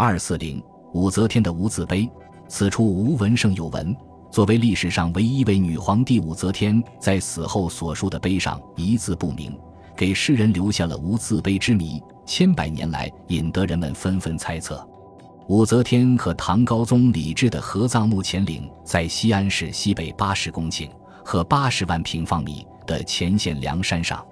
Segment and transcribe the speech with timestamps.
[0.00, 2.08] 二四零武则天的无字碑，
[2.46, 3.96] 此处无文胜有文。
[4.30, 9.52] 作为历史上唯一一位女皇帝，武则天在死后所书的碑上一字不明，
[9.96, 12.00] 给世人留下了无字碑之谜。
[12.24, 14.88] 千百年来，引得人们纷纷猜测。
[15.48, 20.88] 武则天和唐高宗李治的合葬墓乾陵在西安市西北八十公顷
[21.24, 24.24] 和八十万平方米的乾县梁山上。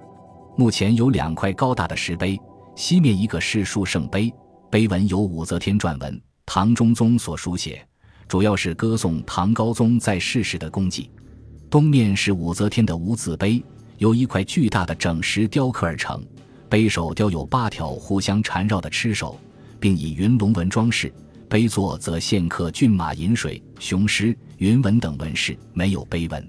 [0.57, 2.41] 墓前有两块高大的石碑，
[2.77, 4.33] 西面一个是书圣碑，
[4.77, 7.83] 碑文由武则天撰文，唐中宗所书写，
[8.29, 11.11] 主要是歌颂唐高宗在世时的功绩。
[11.71, 13.65] 东面是武则天的无字碑，
[13.97, 16.23] 由一块巨大的整石雕刻而成，
[16.69, 19.41] 碑首雕有八条互相缠绕的螭首。
[19.81, 21.11] 并以云龙纹装饰，
[21.48, 26.47] 碑座则现刻骏马饮水、雄狮、云纹等纹饰，没有碑文。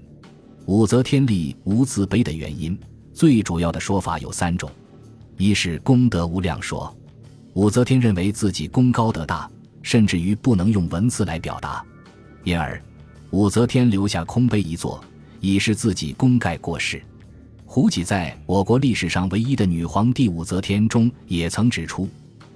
[0.66, 2.78] 武则天立无字碑的原因，
[3.14, 4.70] 最主要的说法有三种：
[5.38, 6.94] 一是功德无量说，
[7.58, 9.50] 武则天认为自己功高德大，
[9.82, 11.84] 甚至于不能用文字来表达，
[12.44, 12.80] 因而
[13.30, 15.02] 武则天留下空碑一座，
[15.40, 17.02] 以示自己功盖过世。
[17.66, 22.08] 胡戟在我国历史上唯一的女皇帝武则天中也曾指出。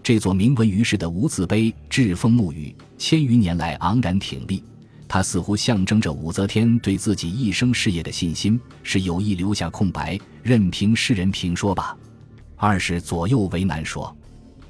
[0.04, 4.62] 这座铭文于世的无字碑栉风沐雨，千余年来昂然挺立。
[5.08, 11.98] 它似乎象征着武则天对自己一生事业的信心，是有意留下空白，任凭世人评说吧。
[12.54, 14.16] 二是左右为难说，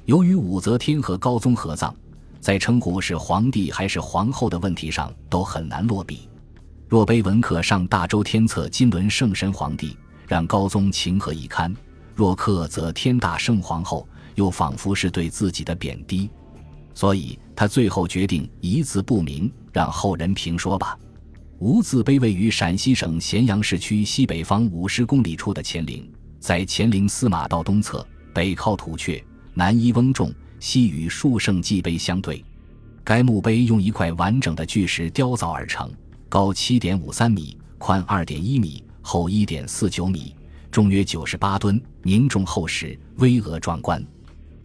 [0.05, 1.93] 由于武则天和高宗合葬，
[2.39, 6.27] 在称呼是皇帝还是皇后的问题上都很难落笔。
[6.87, 11.71] 若碑文刻上大周天策金轮圣神皇帝，让高宗情何以堪；
[12.13, 14.07] 若刻则天大圣皇后。
[14.35, 16.27] 又仿佛是对自己的贬低，
[16.95, 20.97] 所以他最后决定一字不明，让后人评说吧。
[21.59, 32.43] 无字碑位于陕西省咸阳市区西北方五十公里处的乾陵，在乾陵司马道东侧，北靠土阙，南依翁仲，西与树圣祭碑相对。
[33.03, 35.91] 该墓碑用一块完整的巨石雕凿而成，
[36.29, 40.33] 高七点五三米，宽二点一米，厚一点四九米，
[40.71, 44.03] 重约九十八吨，凝重厚实，巍峨壮观。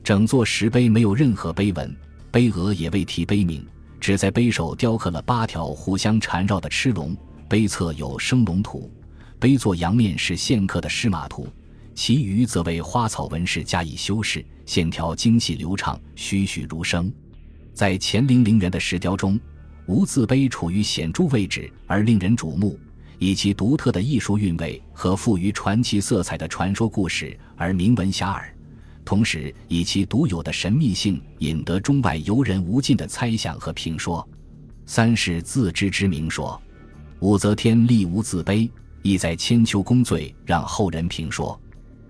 [0.03, 1.94] 整座石碑没有任何碑文，
[2.31, 3.66] 碑额也未题碑名，
[4.00, 7.15] 只在碑首雕刻了八条互相缠绕的螭龙。
[7.48, 8.91] 碑侧有生龙图，
[9.38, 11.48] 碑座阳面是线刻的狮马图，
[11.98, 17.12] 其余则为花草纹饰加以修饰，线条精细流畅，栩栩如生。
[17.75, 19.38] 在乾陵陵园的石雕中，
[19.86, 22.78] 无字碑处于显著位置而令人瞩目，
[23.19, 28.44] 以其独特的艺术韵味和富于传奇色彩的传说故事而名闻遐迩。
[29.04, 34.26] 同时，以其独有的神秘性，引得中外游人无尽的猜想和评说。
[34.86, 36.62] 三是自知之明说，
[37.19, 38.70] 武则天立无字碑，
[39.03, 41.60] 意在千秋功罪，让后人评说。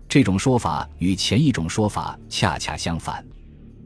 [0.09, 3.25] 这种说法与前一种说法恰恰相反。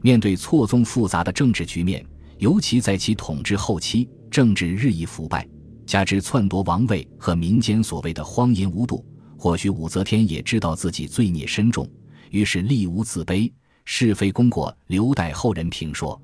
[0.01, 2.05] 面对错综复杂的政治局面，
[2.37, 5.47] 尤其在其统治后期，政治日益腐败，
[5.85, 9.05] 加之篡夺王位和民间所谓的荒淫无度，
[9.37, 11.87] 或许武则天也知道自己罪孽深重。
[12.31, 13.51] 于是立无自卑，
[13.85, 16.19] 是非功过留待后人评说。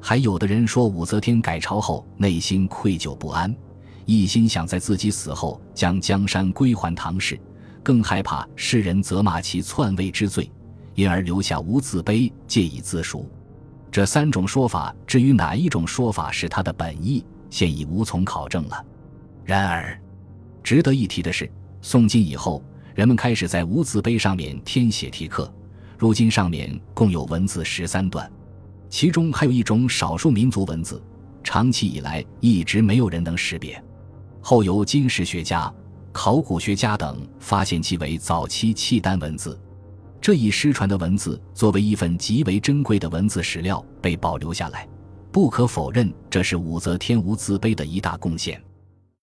[0.00, 3.54] 还有的人说，武则天改朝后内心愧疚不安，
[4.04, 7.40] 一心想在自己死后将江山归还唐氏，
[7.84, 10.50] 更害怕世人责骂其篡位之罪，
[10.94, 13.30] 因而留下无字碑借以自赎。
[13.92, 18.84] 这三种说法，至于哪一种说法是他的本意，现已无从考证了。
[19.44, 19.96] 然而，
[20.62, 21.48] 值得一提的是，
[21.82, 22.64] 宋金以后。
[22.94, 25.52] 人们开始在无字碑上面填写题刻，
[25.98, 28.30] 如今上面共有文字十三段，
[28.88, 31.02] 其中还有一种少数民族文字，
[31.42, 33.82] 长期以来一直没有人能识别。
[34.40, 35.74] 后由金石学家、
[36.14, 39.60] 考古学家等发现其为早期契丹文字，
[40.20, 44.88] 这一失传的文字作为一份极为珍贵的文字史料被保留下来，
[45.32, 48.62] 不可否认，这是武则天无字碑的一大贡献。